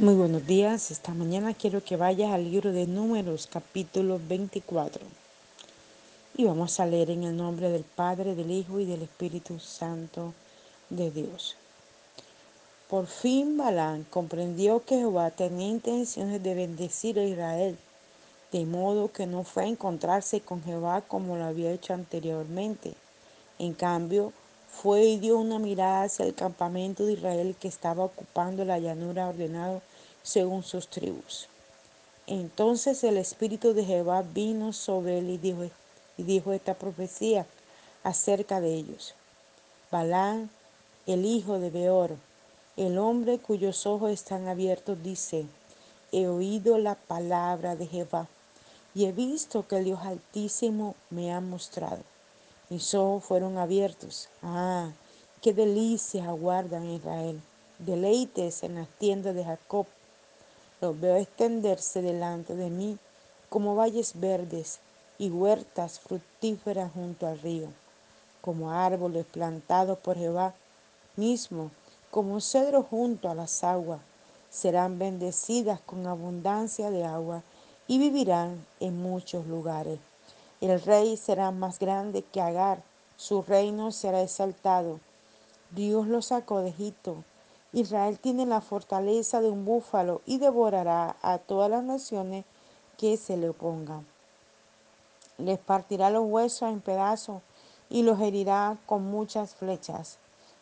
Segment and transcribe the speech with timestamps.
[0.00, 0.92] Muy buenos días.
[0.92, 5.02] Esta mañana quiero que vayas al libro de Números, capítulo 24.
[6.36, 10.34] Y vamos a leer en el nombre del Padre, del Hijo y del Espíritu Santo
[10.88, 11.56] de Dios.
[12.88, 17.76] Por fin Balán comprendió que Jehová tenía intenciones de bendecir a Israel,
[18.52, 22.94] de modo que no fue a encontrarse con Jehová como lo había hecho anteriormente.
[23.58, 24.32] En cambio,
[24.70, 29.28] fue y dio una mirada hacia el campamento de Israel que estaba ocupando la llanura
[29.28, 29.82] ordenado
[30.22, 31.48] según sus tribus.
[32.26, 35.64] Entonces el Espíritu de Jehová vino sobre él y dijo,
[36.16, 37.46] y dijo esta profecía
[38.02, 39.14] acerca de ellos.
[39.90, 40.50] Balán,
[41.06, 42.16] el hijo de Beor,
[42.76, 45.46] el hombre cuyos ojos están abiertos, dice,
[46.12, 48.28] he oído la palabra de Jehová
[48.94, 52.02] y he visto que el Dios Altísimo me ha mostrado.
[52.70, 54.28] Mis ojos fueron abiertos.
[54.42, 54.90] Ah,
[55.40, 57.40] qué delicias aguardan Israel.
[57.78, 59.86] Deleites en las tiendas de Jacob.
[60.80, 62.98] Los veo extenderse delante de mí
[63.48, 64.78] como valles verdes
[65.18, 67.68] y huertas fructíferas junto al río,
[68.40, 70.54] como árboles plantados por Jehová
[71.16, 71.70] mismo,
[72.10, 74.00] como cedro junto a las aguas.
[74.50, 77.42] Serán bendecidas con abundancia de agua
[77.86, 79.98] y vivirán en muchos lugares.
[80.60, 82.82] El rey será más grande que Agar,
[83.16, 85.00] su reino será exaltado.
[85.70, 87.24] Dios lo sacó de Egipto.
[87.72, 92.44] Israel tiene la fortaleza de un búfalo y devorará a todas las naciones
[92.96, 94.06] que se le opongan.
[95.36, 97.42] Les partirá los huesos en pedazos
[97.90, 100.18] y los herirá con muchas flechas.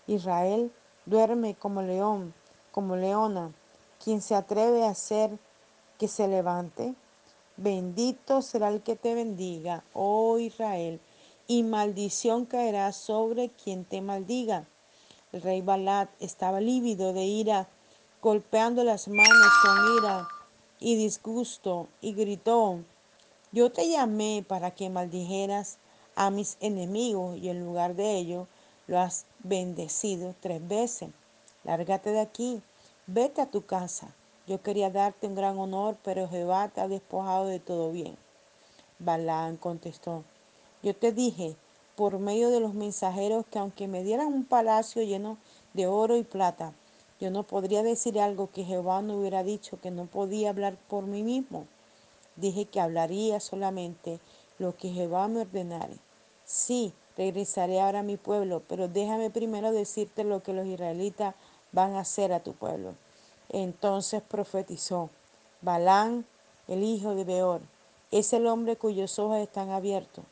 [0.07, 0.73] Israel
[1.07, 2.35] duerme como león,
[2.73, 3.53] como leona.
[4.03, 5.39] Quien se atreve a hacer
[5.99, 6.95] que se levante,
[7.59, 11.01] Bendito será el que te bendiga, oh Israel,
[11.47, 14.69] y maldición caerá sobre quien te maldiga.
[15.33, 17.69] El rey Balat estaba lívido de ira,
[18.23, 20.29] golpeando las manos con ira
[20.79, 22.81] y disgusto, y gritó,
[23.53, 25.79] yo te llamé para que maldijeras
[26.15, 28.49] a mis enemigos, y en lugar de ello
[28.87, 31.11] lo has bendecido tres veces.
[31.65, 32.63] Lárgate de aquí,
[33.07, 34.15] vete a tu casa
[34.47, 38.17] yo quería darte un gran honor, pero Jehová te ha despojado de todo bien.
[39.01, 40.23] Balaán contestó,
[40.85, 41.57] yo te dije
[41.97, 45.39] por medio de los mensajeros que aunque me dieran un palacio lleno
[45.73, 46.75] de oro y plata,
[47.19, 51.05] yo no podría decir algo que Jehová no hubiera dicho, que no podía hablar por
[51.05, 51.67] mí mismo.
[52.37, 54.21] Dije que hablaría solamente
[54.59, 55.97] lo que Jehová me ordenare.
[56.45, 61.35] Sí, regresaré ahora a mi pueblo, pero déjame primero decirte lo que los israelitas
[61.73, 62.95] van a hacer a tu pueblo.
[63.49, 65.09] Entonces profetizó,
[65.63, 66.27] Balán,
[66.69, 67.63] el hijo de Beor,
[68.11, 70.25] es el hombre cuyos ojos están abiertos.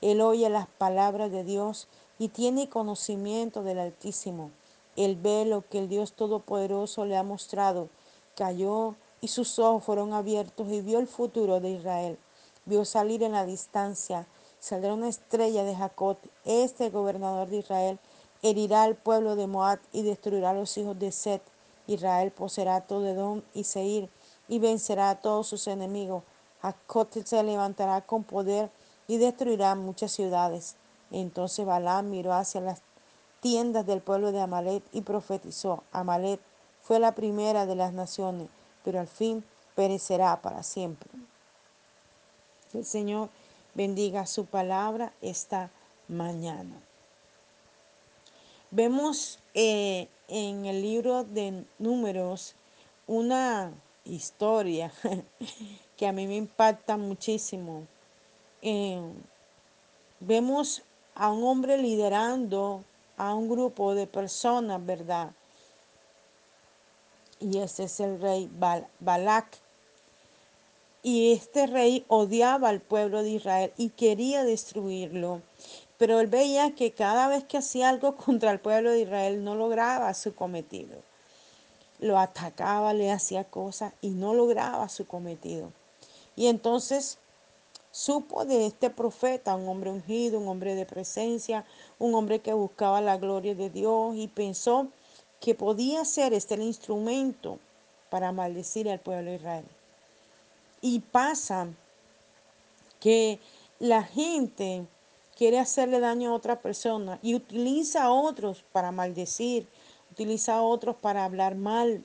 [0.00, 1.88] Él oye las palabras de Dios
[2.18, 4.50] y tiene conocimiento del Altísimo.
[4.96, 7.88] Él ve lo que el Dios Todopoderoso le ha mostrado.
[8.36, 12.18] Cayó y sus ojos fueron abiertos y vio el futuro de Israel.
[12.64, 14.26] Vio salir en la distancia,
[14.60, 16.16] saldrá una estrella de Jacob.
[16.44, 17.98] Este gobernador de Israel
[18.42, 21.42] herirá al pueblo de Moab y destruirá a los hijos de Set
[21.88, 24.08] Israel poseerá todo Edom y Seir
[24.46, 26.22] y vencerá a todos sus enemigos.
[26.60, 28.70] Jacob se levantará con poder
[29.08, 30.76] y destruirá muchas ciudades.
[31.10, 32.82] Entonces Balaam miró hacia las
[33.40, 35.82] tiendas del pueblo de Amalet y profetizó.
[35.90, 36.40] Amalet
[36.82, 38.48] fue la primera de las naciones,
[38.84, 41.08] pero al fin perecerá para siempre.
[42.72, 43.30] el Señor
[43.74, 45.70] bendiga su palabra esta
[46.08, 46.80] mañana.
[48.70, 52.54] Vemos eh, en el libro de números
[53.06, 53.72] una
[54.04, 54.92] historia
[55.96, 57.86] que a mí me impacta muchísimo.
[58.62, 59.00] Eh,
[60.20, 60.82] vemos
[61.14, 62.84] a un hombre liderando
[63.16, 65.32] a un grupo de personas, ¿verdad?
[67.40, 68.50] Y ese es el rey
[69.00, 69.46] Balak.
[71.02, 75.42] Y este rey odiaba al pueblo de Israel y quería destruirlo.
[75.96, 79.54] Pero él veía que cada vez que hacía algo contra el pueblo de Israel no
[79.54, 80.96] lograba su cometido.
[82.00, 85.72] Lo atacaba, le hacía cosas y no lograba su cometido.
[86.36, 87.18] Y entonces
[87.90, 91.64] supo de este profeta, un hombre ungido, un hombre de presencia,
[91.98, 94.88] un hombre que buscaba la gloria de Dios y pensó
[95.40, 97.58] que podía ser este el instrumento
[98.10, 99.64] para maldecir al pueblo de Israel.
[100.80, 101.68] Y pasa
[103.00, 103.38] que
[103.78, 104.86] la gente
[105.36, 109.68] quiere hacerle daño a otra persona y utiliza a otros para maldecir,
[110.10, 112.04] utiliza a otros para hablar mal,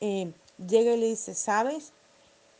[0.00, 1.92] eh, llega y le dice, ¿sabes?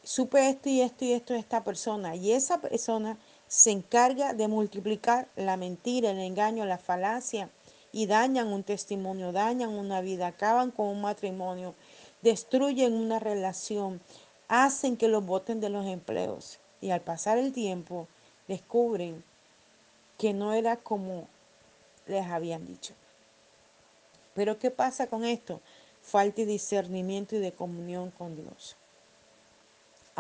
[0.02, 2.17] Supe esto y esto y esto de esta persona.
[2.17, 3.19] Y esa persona
[3.49, 7.50] se encarga de multiplicar la mentira, el engaño, la falacia
[7.93, 11.75] y dañan un testimonio, dañan una vida, acaban con un matrimonio.
[12.23, 14.00] destruyen una relación,
[14.49, 18.08] hacen que los voten de los empleos y al pasar el tiempo
[18.47, 19.25] descubren
[20.19, 21.26] que no era como
[22.06, 22.94] les habían dicho.
[24.35, 25.61] Pero ¿qué pasa con esto?
[26.02, 28.76] Falta de discernimiento y de comunión con Dios.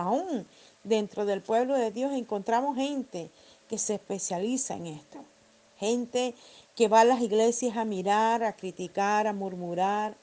[0.00, 0.46] Aún
[0.82, 3.30] dentro del pueblo de Dios encontramos gente
[3.68, 5.18] que se especializa en esto.
[5.78, 6.34] Gente
[6.74, 10.16] que va a las iglesias a mirar, a criticar, a murmurar.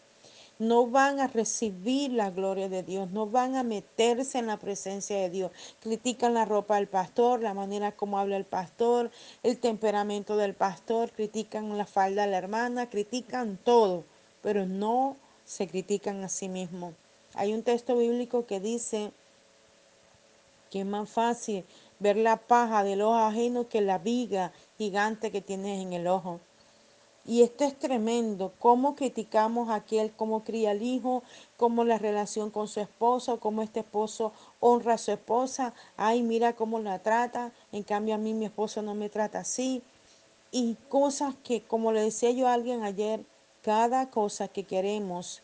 [0.58, 5.16] No van a recibir la gloria de Dios, no van a meterse en la presencia
[5.18, 5.52] de Dios.
[5.80, 9.12] Critican la ropa del pastor, la manera como habla el pastor,
[9.44, 14.04] el temperamento del pastor, critican la falda de la hermana, critican todo,
[14.42, 15.16] pero no
[15.46, 16.96] se critican a sí mismos.
[17.36, 19.12] Hay un texto bíblico que dice
[20.70, 21.66] que es más fácil
[22.00, 26.40] ver la paja del ojo ajeno que la viga gigante que tienes en el ojo.
[27.26, 31.24] Y esto es tremendo, cómo criticamos a aquel, cómo cría al hijo,
[31.58, 34.32] cómo la relación con su esposo, cómo este esposo
[34.62, 38.82] honra a su esposa, ay, mira cómo la trata, en cambio a mí mi esposo
[38.82, 39.82] no me trata así.
[40.52, 43.26] Y cosas que, como le decía yo a alguien ayer,
[43.62, 45.42] cada cosa que queremos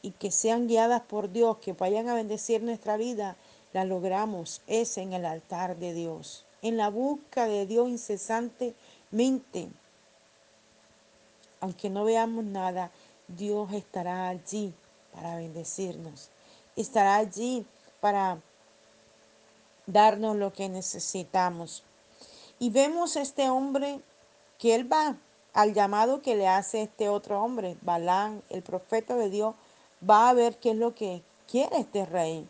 [0.00, 3.36] y que sean guiadas por Dios, que vayan a bendecir nuestra vida,
[3.76, 9.68] la logramos es en el altar de Dios, en la busca de Dios incesantemente.
[11.60, 12.90] Aunque no veamos nada,
[13.28, 14.72] Dios estará allí
[15.12, 16.30] para bendecirnos.
[16.74, 17.66] Estará allí
[18.00, 18.38] para
[19.84, 21.82] darnos lo que necesitamos.
[22.58, 24.00] Y vemos este hombre
[24.56, 25.18] que él va
[25.52, 29.54] al llamado que le hace este otro hombre, Balán, el profeta de Dios,
[30.00, 32.48] va a ver qué es lo que quiere este rey.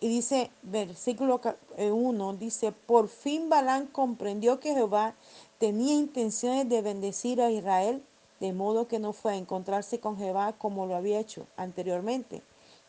[0.00, 1.40] Y dice, versículo
[1.76, 5.14] 1, eh, dice, por fin Balán comprendió que Jehová
[5.58, 8.02] tenía intenciones de bendecir a Israel,
[8.40, 12.42] de modo que no fue a encontrarse con Jehová como lo había hecho anteriormente.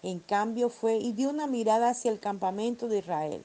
[0.04, 3.44] En cambio fue y dio una mirada hacia el campamento de Israel.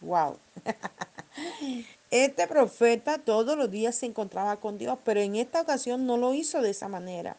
[0.00, 0.36] Wow.
[2.10, 6.32] Este profeta todos los días se encontraba con Dios, pero en esta ocasión no lo
[6.32, 7.36] hizo de esa manera,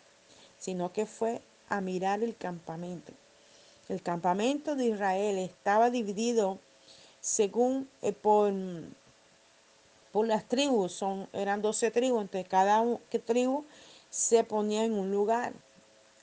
[0.60, 3.12] sino que fue a mirar el campamento.
[3.90, 6.60] El campamento de Israel estaba dividido
[7.22, 8.54] según eh, por,
[10.12, 12.86] por, las tribus, son, eran 12 tribus, entonces cada
[13.26, 13.66] tribu
[14.10, 15.54] se ponía en un lugar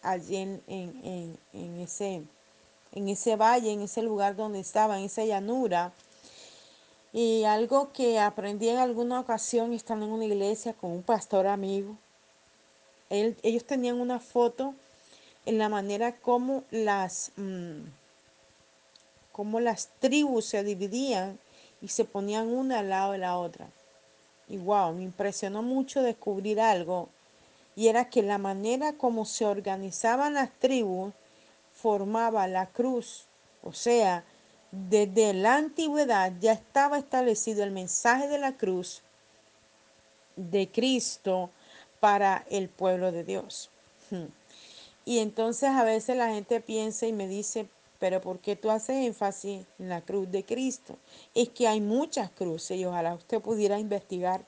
[0.03, 0.63] allí en,
[1.53, 2.23] en, ese,
[2.93, 5.93] en ese valle, en ese lugar donde estaba, en esa llanura.
[7.13, 11.97] Y algo que aprendí en alguna ocasión estando en una iglesia con un pastor amigo,
[13.11, 14.75] ellos tenían una foto
[15.47, 17.83] en la manera como las, mm,
[19.61, 21.39] las tribus se dividían
[21.81, 23.69] y se ponían una al lado de la otra.
[24.49, 27.09] Y wow, me impresionó mucho descubrir algo,
[27.75, 31.13] y era que la manera como se organizaban las tribus
[31.75, 33.27] formaba la cruz.
[33.63, 34.25] O sea,
[34.71, 39.03] desde la antigüedad ya estaba establecido el mensaje de la cruz
[40.37, 41.51] de Cristo
[42.01, 43.71] para el pueblo de Dios.
[44.11, 44.27] Hmm.
[45.07, 47.69] Y entonces a veces la gente piensa y me dice,
[48.01, 50.99] pero ¿por qué tú haces énfasis en la cruz de Cristo?
[51.33, 54.45] Es que hay muchas cruces y ojalá usted pudiera investigar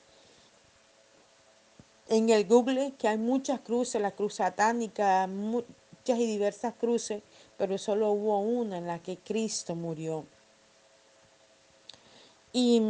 [2.09, 7.23] en el Google que hay muchas cruces, la cruz satánica, muchas y diversas cruces,
[7.57, 10.25] pero solo hubo una en la que Cristo murió.
[12.51, 12.81] Y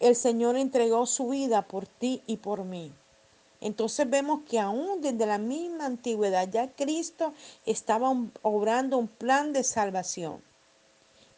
[0.00, 2.92] el Señor entregó su vida por ti y por mí.
[3.64, 7.32] Entonces vemos que aún desde la misma antigüedad ya Cristo
[7.64, 10.42] estaba obrando un plan de salvación.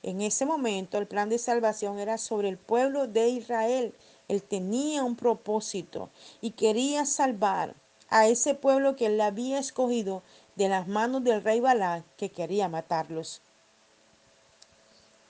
[0.03, 3.95] En ese momento el plan de salvación era sobre el pueblo de Israel.
[4.27, 7.77] Él tenía un propósito y quería salvar
[8.09, 10.25] a ese pueblo que él había escogido
[10.57, 13.41] de las manos del rey Balá que quería matarlos.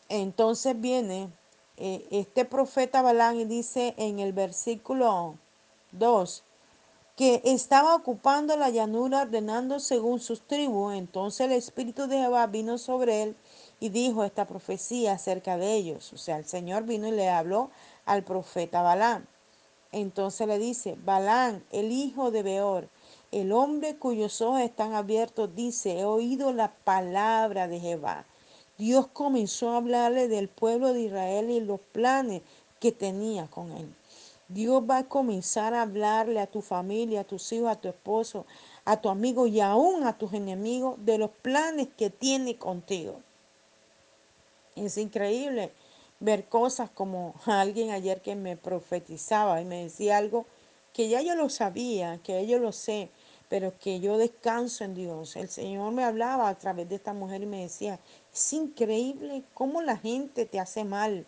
[0.08, 1.28] Entonces viene
[1.76, 5.34] eh, este profeta Balán y dice en el versículo
[5.92, 6.42] 2,
[7.16, 10.94] que estaba ocupando la llanura ordenando según sus tribus.
[10.94, 13.36] Entonces el Espíritu de Jehová vino sobre él
[13.80, 16.12] y dijo esta profecía acerca de ellos.
[16.12, 17.70] O sea, el Señor vino y le habló
[18.04, 19.26] al profeta Balán.
[19.92, 22.88] Entonces le dice, Balán, el hijo de Beor,
[23.32, 28.26] el hombre cuyos ojos están abiertos, dice, he oído la palabra de Jehová.
[28.76, 32.42] Dios comenzó a hablarle del pueblo de Israel y los planes
[32.78, 33.94] que tenía con él.
[34.48, 38.46] Dios va a comenzar a hablarle a tu familia, a tus hijos, a tu esposo,
[38.84, 43.20] a tu amigo y aún a tus enemigos de los planes que tiene contigo.
[44.76, 45.72] Es increíble
[46.20, 50.46] ver cosas como alguien ayer que me profetizaba y me decía algo
[50.92, 53.10] que ya yo lo sabía, que yo lo sé,
[53.48, 55.36] pero que yo descanso en Dios.
[55.36, 57.98] El Señor me hablaba a través de esta mujer y me decía,
[58.32, 61.26] es increíble cómo la gente te hace mal.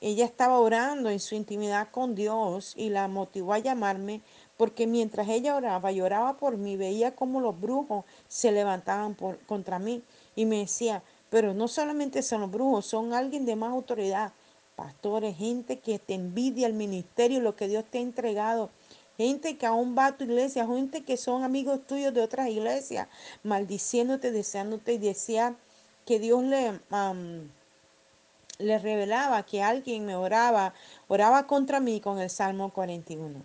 [0.00, 4.22] Ella estaba orando en su intimidad con Dios y la motivó a llamarme
[4.56, 9.38] porque mientras ella oraba y oraba por mí, veía cómo los brujos se levantaban por,
[9.46, 10.02] contra mí
[10.36, 14.32] y me decía, pero no solamente son los brujos, son alguien de más autoridad,
[14.76, 18.70] pastores, gente que te envidia el ministerio, lo que Dios te ha entregado
[19.20, 23.06] gente que aún va a tu iglesia, gente que son amigos tuyos de otras iglesias,
[23.42, 25.56] maldiciéndote, deseándote y decía
[26.06, 26.80] que Dios le,
[28.60, 30.74] le revelaba que alguien me oraba,
[31.08, 33.42] oraba contra mí con el Salmo 41.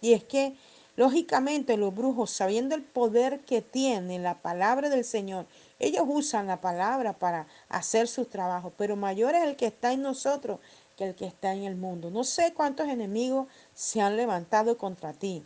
[0.00, 0.56] Y es que,
[0.96, 5.46] lógicamente, los brujos, sabiendo el poder que tiene la palabra del Señor,
[5.78, 10.02] ellos usan la palabra para hacer sus trabajos, pero mayor es el que está en
[10.02, 10.58] nosotros
[10.96, 12.10] que el que está en el mundo.
[12.10, 15.42] No sé cuántos enemigos se han levantado contra ti,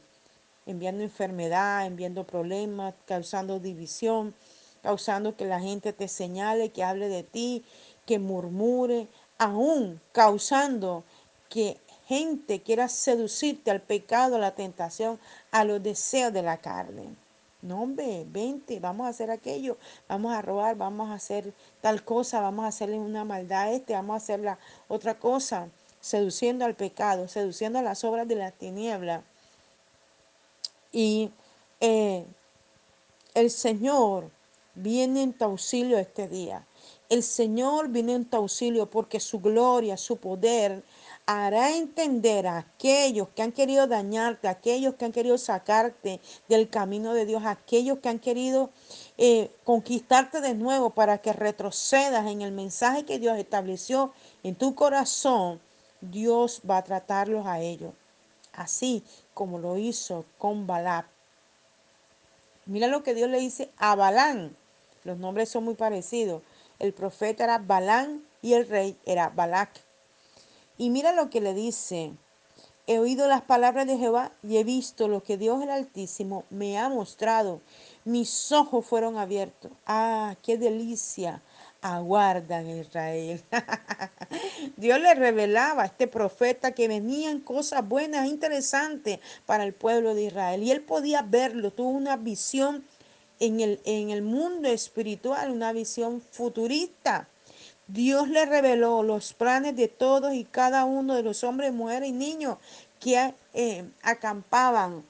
[0.66, 4.34] enviando enfermedad, enviando problemas, causando división,
[4.82, 7.64] causando que la gente te señale, que hable de ti,
[8.06, 9.08] que murmure,
[9.38, 11.04] aún causando
[11.48, 15.18] que gente quiera seducirte al pecado, a la tentación,
[15.50, 17.16] a los deseos de la carne.
[17.62, 22.40] No, hombre, vente, vamos a hacer aquello, vamos a robar, vamos a hacer tal cosa,
[22.40, 25.68] vamos a hacerle una maldad a este, vamos a hacer la otra cosa,
[25.98, 29.22] seduciendo al pecado, seduciendo a las obras de la tiniebla.
[30.92, 31.30] Y
[31.80, 32.26] eh,
[33.32, 34.30] el Señor
[34.74, 36.66] viene en tu auxilio este día.
[37.08, 40.82] El Señor viene en tu auxilio porque su gloria, su poder
[41.26, 46.68] hará entender a aquellos que han querido dañarte, a aquellos que han querido sacarte del
[46.68, 48.70] camino de Dios, a aquellos que han querido
[49.16, 54.12] eh, conquistarte de nuevo para que retrocedas en el mensaje que Dios estableció
[54.42, 55.60] en tu corazón,
[56.00, 57.94] Dios va a tratarlos a ellos,
[58.52, 61.06] así como lo hizo con Balab.
[62.66, 64.56] Mira lo que Dios le dice a Balán.
[65.04, 66.42] Los nombres son muy parecidos.
[66.84, 69.70] El profeta era Balán y el rey era Balac.
[70.76, 72.12] Y mira lo que le dice.
[72.86, 76.78] He oído las palabras de Jehová y he visto lo que Dios el Altísimo me
[76.78, 77.62] ha mostrado.
[78.04, 79.72] Mis ojos fueron abiertos.
[79.86, 81.40] Ah, qué delicia
[81.80, 83.42] aguardan Israel.
[84.76, 90.24] Dios le revelaba a este profeta que venían cosas buenas, interesantes para el pueblo de
[90.24, 90.62] Israel.
[90.62, 92.84] Y él podía verlo, tuvo una visión
[93.40, 97.28] en el, en el mundo espiritual, una visión futurista.
[97.86, 102.12] Dios le reveló los planes de todos y cada uno de los hombres, mujeres y
[102.12, 102.56] niños
[102.98, 105.04] que eh, acampaban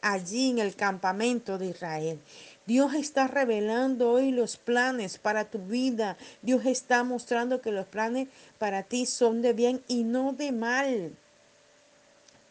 [0.00, 2.20] allí en el campamento de Israel.
[2.64, 6.16] Dios está revelando hoy los planes para tu vida.
[6.42, 11.12] Dios está mostrando que los planes para ti son de bien y no de mal.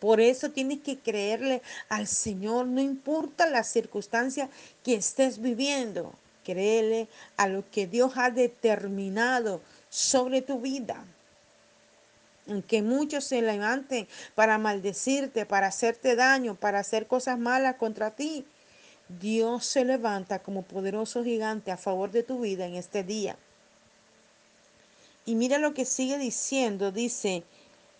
[0.06, 4.52] Por eso tienes que creerle al Señor, no importa la circunstancia
[4.84, 6.14] que estés viviendo.
[6.44, 7.08] Créele
[7.38, 11.04] a lo que Dios ha determinado sobre tu vida.
[12.48, 18.46] Aunque muchos se levanten para maldecirte, para hacerte daño, para hacer cosas malas contra ti,
[19.10, 23.38] Dios se levanta como poderoso gigante a favor de tu vida en este día.
[25.26, 27.44] Y mira lo que sigue diciendo, dice,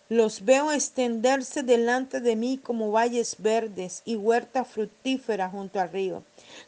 [0.08, 6.22] los veo extenderse delante de mí como valles verdes y huerta fructífera junto al río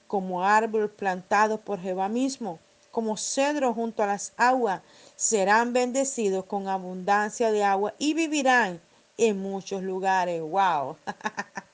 [0.09, 2.59] como árbol plantado por Jehová mismo,
[2.91, 4.81] como cedro junto a las aguas,
[5.15, 8.81] serán bendecidos con abundancia de agua y vivirán
[9.17, 10.41] en muchos lugares.
[10.41, 10.97] ¡Wow!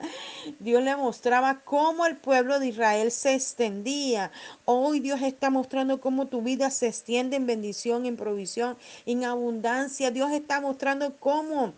[0.59, 4.31] Dios le mostraba cómo el pueblo de Israel se extendía.
[4.65, 10.11] Hoy Dios está mostrando cómo tu vida se extiende en bendición, en provisión, en abundancia.
[10.11, 11.73] Dios está mostrando cómo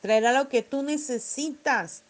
[0.00, 2.02] traerá lo que tú necesitas.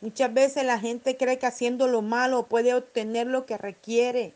[0.00, 4.34] Muchas veces la gente cree que haciendo lo malo puede obtener lo que requiere.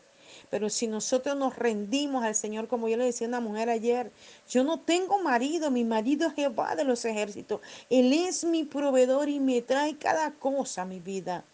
[0.49, 4.11] Pero si nosotros nos rendimos al Señor, como yo le decía a una mujer ayer,
[4.49, 7.61] yo no tengo marido, mi marido es Jehová de los ejércitos.
[7.89, 11.45] Él es mi proveedor y me trae cada cosa a mi vida.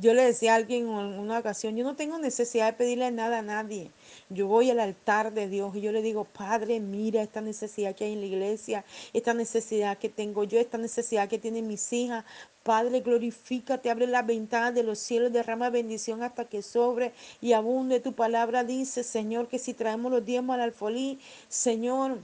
[0.00, 3.38] Yo le decía a alguien en una ocasión, yo no tengo necesidad de pedirle nada
[3.38, 3.90] a nadie.
[4.28, 8.04] Yo voy al altar de Dios y yo le digo, Padre, mira esta necesidad que
[8.04, 12.24] hay en la iglesia, esta necesidad que tengo yo, esta necesidad que tienen mis hijas.
[12.62, 17.98] Padre, glorifícate, abre las ventanas de los cielos, derrama bendición hasta que sobre y abunde.
[17.98, 22.18] Tu palabra dice, Señor, que si traemos los diezmos al alfolí, Señor,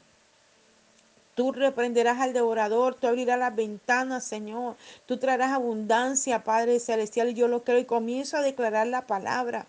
[1.35, 4.77] Tú reprenderás al devorador, tú abrirás las ventanas, Señor.
[5.07, 7.31] Tú traerás abundancia, Padre Celestial.
[7.31, 9.67] Y yo lo creo y comienzo a declarar la palabra.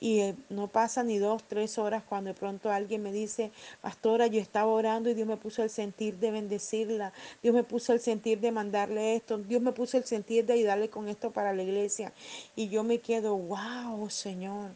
[0.00, 4.26] y eh, no pasa ni dos, tres horas cuando de pronto alguien me dice, pastora,
[4.26, 8.00] yo estaba orando y Dios me puso el sentir de bendecirla, Dios me puso el
[8.00, 11.62] sentir de mandarle esto, Dios me puso el sentir de ayudarle con esto para la
[11.62, 12.12] iglesia.
[12.56, 14.70] Y yo me quedo, wow, Señor.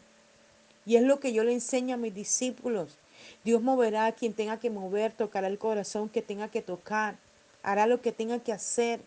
[0.85, 2.97] Y es lo que yo le enseño a mis discípulos.
[3.43, 7.17] Dios moverá a quien tenga que mover, tocará el corazón que tenga que tocar,
[7.63, 9.01] hará lo que tenga que hacer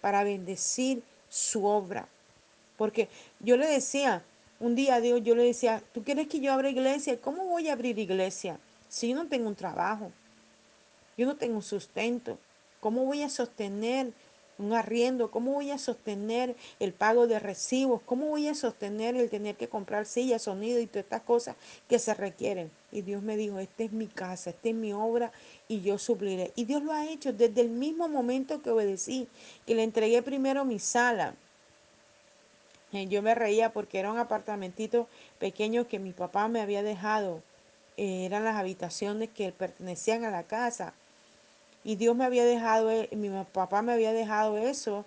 [0.00, 2.08] para bendecir su obra.
[2.76, 3.08] Porque
[3.40, 4.22] yo le decía,
[4.60, 7.20] un día a Dios, yo le decía, ¿tú quieres que yo abra iglesia?
[7.20, 8.58] ¿Cómo voy a abrir iglesia
[8.88, 10.12] si yo no tengo un trabajo?
[11.16, 12.38] Yo no tengo un sustento.
[12.80, 14.12] ¿Cómo voy a sostener
[14.58, 15.30] un arriendo?
[15.30, 18.02] ¿Cómo voy a sostener el pago de recibos?
[18.02, 21.56] ¿Cómo voy a sostener el tener que comprar sillas, sonido y todas estas cosas
[21.88, 22.70] que se requieren?
[22.92, 25.32] Y Dios me dijo, esta es mi casa, esta es mi obra
[25.68, 26.52] y yo supliré.
[26.54, 29.28] Y Dios lo ha hecho desde el mismo momento que obedecí,
[29.66, 31.34] que le entregué primero mi sala.
[32.92, 35.08] Eh, yo me reía porque era un apartamentito
[35.40, 37.42] pequeño que mi papá me había dejado.
[37.96, 40.94] Eh, eran las habitaciones que pertenecían a la casa.
[41.84, 45.04] Y Dios me había dejado, e, mi papá me había dejado eso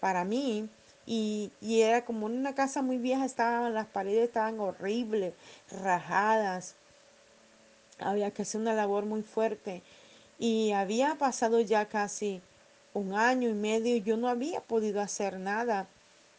[0.00, 0.68] para mí.
[1.06, 5.34] Y, y era como una casa muy vieja, estaban, las paredes estaban horribles,
[5.70, 6.76] rajadas.
[7.98, 9.82] Había que hacer una labor muy fuerte.
[10.38, 12.40] Y había pasado ya casi
[12.94, 15.88] un año y medio y yo no había podido hacer nada.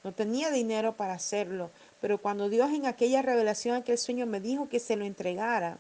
[0.04, 1.70] No tenía dinero para hacerlo.
[2.02, 5.78] Pero cuando Dios en aquella revelación, aquel sueño me dijo que se lo entregara,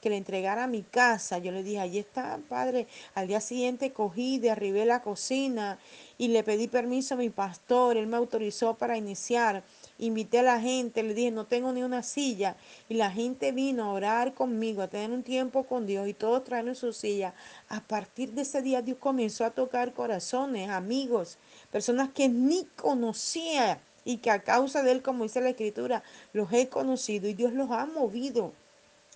[0.00, 1.38] que le entregara mi casa.
[1.38, 2.86] Yo le dije, allí está, padre.
[3.14, 5.78] Al día siguiente cogí, derribé la cocina
[6.18, 7.96] y le pedí permiso a mi pastor.
[7.96, 9.62] Él me autorizó para iniciar.
[9.98, 12.56] Invité a la gente, le dije, no tengo ni una silla.
[12.88, 16.44] Y la gente vino a orar conmigo, a tener un tiempo con Dios y todos
[16.44, 17.34] trajeron su silla.
[17.68, 21.38] A partir de ese día Dios comenzó a tocar corazones, amigos,
[21.70, 26.52] personas que ni conocía y que a causa de Él, como dice la Escritura, los
[26.52, 28.52] he conocido y Dios los ha movido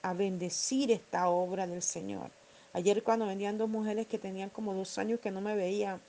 [0.03, 2.31] a bendecir esta obra del Señor.
[2.73, 6.01] Ayer cuando venían dos mujeres que tenían como dos años que no me veían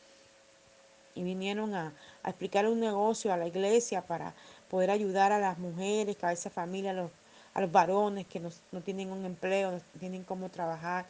[1.15, 1.93] y vinieron a,
[2.24, 4.33] a explicar un negocio a la iglesia para
[4.69, 7.12] poder ayudar a las mujeres, a esa familia, a los,
[7.53, 11.05] a los varones que no, no tienen un empleo, no tienen cómo trabajar.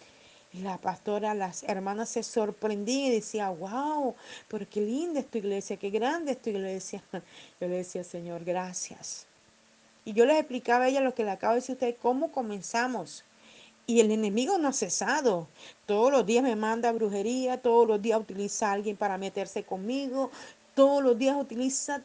[0.54, 4.16] Y la pastora, las hermanas se sorprendían y decía, wow,
[4.48, 7.04] pero qué linda es tu iglesia, qué grande es tu iglesia.
[7.62, 9.28] Yo le decía, Señor, gracias.
[10.06, 12.32] Y yo les explicaba a ella lo que le acabo de decir a usted, cómo
[12.32, 13.24] comenzamos.
[13.86, 15.48] Y el enemigo no ha cesado.
[15.86, 20.32] Todos los días me manda brujería, todos los días utiliza a alguien para meterse conmigo,
[20.76, 22.02] todos los días utiliza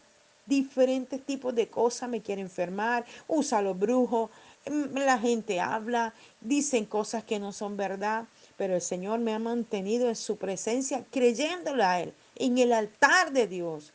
[0.46, 4.30] diferentes tipos de cosas, me quiere enfermar, usa los brujos,
[4.66, 9.38] mm, la gente habla, dicen cosas que no son verdad, pero el Señor me ha
[9.38, 13.92] mantenido en su presencia creyéndole a Él, en el altar de Dios.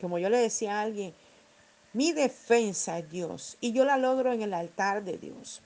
[0.00, 1.14] Como yo le decía a alguien,
[1.96, 5.62] mi defensa es Dios y yo la logro en el altar de Dios.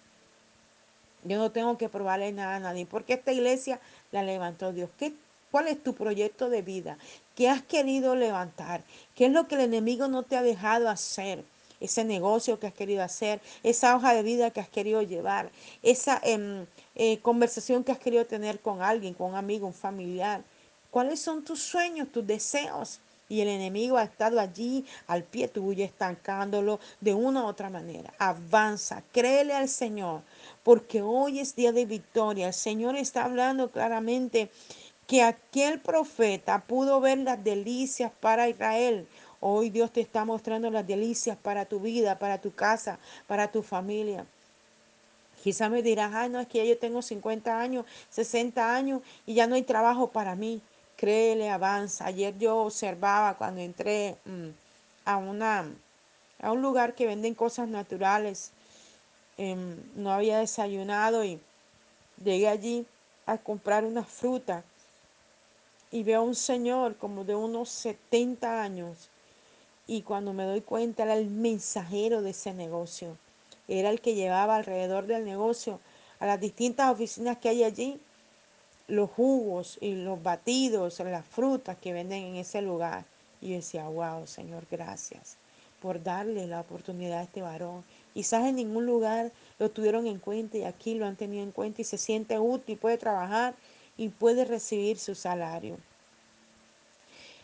[1.24, 3.80] Yo no tengo que probarle nada a nadie porque esta iglesia
[4.12, 4.90] la levantó Dios.
[4.96, 5.12] ¿Qué,
[5.50, 6.98] ¿Cuál es tu proyecto de vida?
[7.34, 8.84] ¿Qué has querido levantar?
[9.16, 11.42] ¿Qué es lo que el enemigo no te ha dejado hacer?
[11.80, 15.50] Ese negocio que has querido hacer, esa hoja de vida que has querido llevar,
[15.82, 16.64] esa eh,
[16.94, 20.44] eh, conversación que has querido tener con alguien, con un amigo, un familiar.
[20.92, 23.00] ¿Cuáles son tus sueños, tus deseos?
[23.30, 28.12] Y el enemigo ha estado allí al pie tuyo, estancándolo de una u otra manera.
[28.18, 30.22] Avanza, créele al Señor,
[30.64, 32.48] porque hoy es día de victoria.
[32.48, 34.50] El Señor está hablando claramente
[35.06, 39.06] que aquel profeta pudo ver las delicias para Israel.
[39.38, 43.62] Hoy Dios te está mostrando las delicias para tu vida, para tu casa, para tu
[43.62, 44.26] familia.
[45.44, 49.34] Quizá me dirás, ay, no, es que ya yo tengo 50 años, 60 años y
[49.34, 50.60] ya no hay trabajo para mí
[51.00, 52.04] créele, avanza.
[52.04, 54.48] Ayer yo observaba cuando entré mm,
[55.06, 55.66] a, una,
[56.42, 58.52] a un lugar que venden cosas naturales,
[59.38, 61.40] em, no había desayunado y
[62.22, 62.86] llegué allí
[63.24, 64.62] a comprar una fruta
[65.90, 69.08] y veo a un señor como de unos 70 años
[69.86, 73.16] y cuando me doy cuenta era el mensajero de ese negocio,
[73.68, 75.80] era el que llevaba alrededor del negocio
[76.18, 77.98] a las distintas oficinas que hay allí
[78.90, 83.04] los jugos y los batidos, las frutas que venden en ese lugar.
[83.40, 85.36] Y yo decía, wow, Señor, gracias
[85.80, 87.84] por darle la oportunidad a este varón.
[88.12, 91.80] Quizás en ningún lugar lo tuvieron en cuenta y aquí lo han tenido en cuenta
[91.80, 93.54] y se siente útil, puede trabajar
[93.96, 95.78] y puede recibir su salario.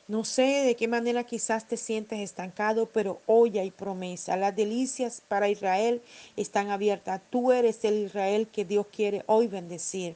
[0.09, 4.37] No sé de qué manera quizás te sientes estancado, pero hoy hay promesa.
[4.37, 6.01] Las delicias para Israel
[6.37, 7.21] están abiertas.
[7.29, 10.15] Tú eres el Israel que Dios quiere hoy bendecir.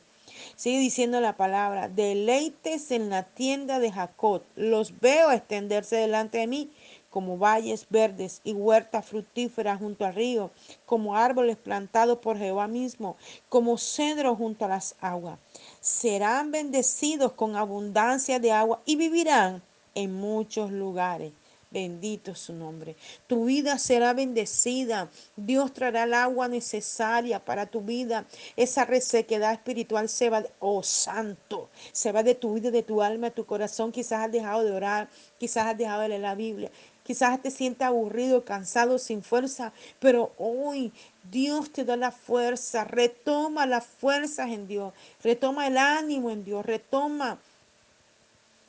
[0.57, 6.47] Sigue diciendo la palabra, deleites en la tienda de Jacob, los veo extenderse delante de
[6.47, 6.71] mí
[7.11, 10.51] como valles verdes y huertas fructíferas junto al río,
[10.87, 13.17] como árboles plantados por Jehová mismo,
[13.49, 15.39] como cedros junto a las aguas.
[15.81, 19.61] Serán bendecidos con abundancia de agua y vivirán
[19.95, 21.33] en muchos lugares.
[21.73, 22.97] Bendito su nombre.
[23.29, 25.09] Tu vida será bendecida.
[25.37, 28.27] Dios traerá el agua necesaria para tu vida.
[28.57, 33.29] Esa resequedad espiritual se va, oh santo, se va de tu vida, de tu alma,
[33.29, 33.93] de tu corazón.
[33.93, 36.73] Quizás has dejado de orar, quizás has dejado de leer la Biblia,
[37.05, 40.93] quizás te sientes aburrido, cansado, sin fuerza, pero hoy
[41.31, 42.83] Dios te da la fuerza.
[42.83, 47.39] Retoma las fuerzas en Dios, retoma el ánimo en Dios, retoma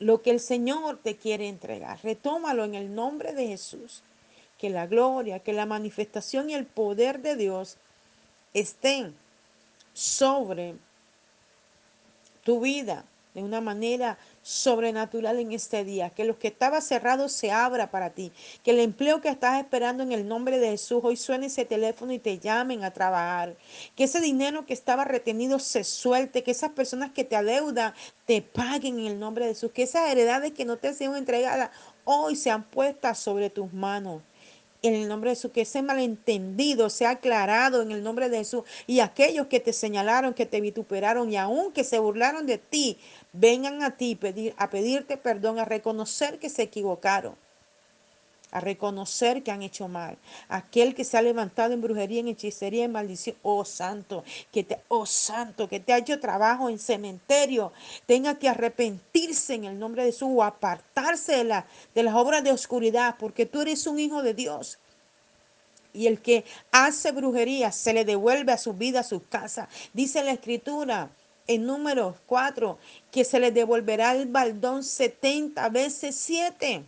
[0.02, 2.00] lo que el Señor te quiere entregar.
[2.02, 4.02] Retómalo en el nombre de Jesús.
[4.58, 7.78] Que la gloria, que la manifestación y el poder de Dios
[8.54, 9.14] estén
[9.92, 10.76] sobre
[12.44, 16.10] tu vida de una manera sobrenatural en este día.
[16.10, 18.32] Que lo que estaba cerrado se abra para ti.
[18.62, 22.12] Que el empleo que estás esperando en el nombre de Jesús hoy suene ese teléfono
[22.12, 23.56] y te llamen a trabajar.
[23.96, 26.42] Que ese dinero que estaba retenido se suelte.
[26.42, 27.94] Que esas personas que te adeudan
[28.26, 29.72] te paguen en el nombre de Jesús.
[29.72, 31.70] Que esas heredades que no te han sido entregadas
[32.04, 34.22] hoy sean puestas sobre tus manos
[34.82, 38.64] en el nombre de Jesús, que ese malentendido sea aclarado en el nombre de Jesús.
[38.86, 42.98] Y aquellos que te señalaron, que te vituperaron y aún que se burlaron de ti,
[43.32, 44.18] vengan a ti
[44.56, 47.34] a pedirte perdón, a reconocer que se equivocaron,
[48.50, 50.18] a reconocer que han hecho mal.
[50.48, 54.80] Aquel que se ha levantado en brujería, en hechicería, en maldición, oh santo, que te,
[54.88, 57.72] oh santo, que te ha hecho trabajo en cementerio,
[58.06, 61.64] tenga que arrepentirse en el nombre de Jesús o apartarse de,
[61.94, 64.78] de las obras de oscuridad, porque tú eres un hijo de Dios
[65.94, 69.68] y el que hace brujería se le devuelve a su vida, a su casa.
[69.92, 71.10] Dice la escritura
[71.46, 72.78] en número 4
[73.10, 76.84] que se le devolverá el baldón 70 veces 7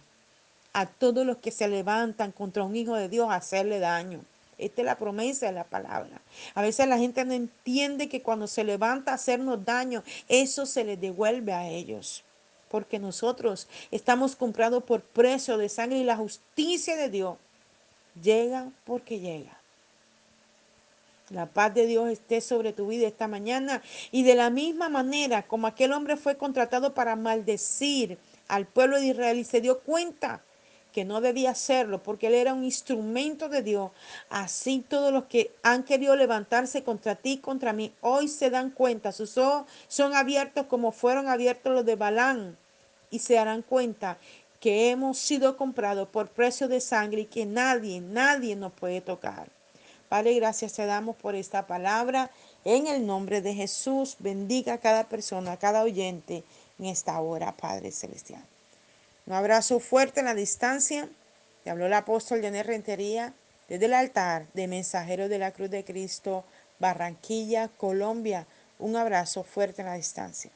[0.73, 4.21] a todos los que se levantan contra un hijo de Dios a hacerle daño.
[4.59, 6.21] Esta es la promesa de la palabra.
[6.55, 10.85] A veces la gente no entiende que cuando se levanta a hacernos daño, eso se
[10.85, 12.25] le devuelve a ellos.
[12.69, 17.37] Porque nosotros estamos comprados por precio de sangre y la justicia de Dios
[18.21, 19.64] llega porque llega.
[21.35, 23.83] La paz de Dios esté sobre tu vida esta mañana.
[24.13, 29.07] Y de la misma manera como aquel hombre fue contratado para maldecir al pueblo de
[29.07, 30.43] Israel y se dio cuenta
[30.93, 33.91] que no debía hacerlo porque él era un instrumento de Dios.
[34.31, 39.11] Así todos los que han querido levantarse contra ti, contra mí, hoy se dan cuenta.
[39.11, 42.57] Sus ojos son abiertos como fueron abiertos los de Balán
[43.11, 44.19] y se darán cuenta
[44.61, 49.49] que hemos sido comprados por precio de sangre y que nadie, nadie nos puede tocar.
[50.09, 52.31] Padre, gracias te damos por esta palabra.
[52.65, 56.45] En el nombre de Jesús, bendiga a cada persona, a cada oyente
[56.79, 58.45] en esta hora, Padre Celestial.
[59.27, 61.09] Un abrazo fuerte en la distancia.
[61.63, 63.33] Te habló el apóstol Janet Rentería
[63.69, 66.45] desde el altar de Mensajero de la Cruz de Cristo,
[66.79, 68.47] Barranquilla, Colombia.
[68.79, 70.51] Un abrazo fuerte en la distancia.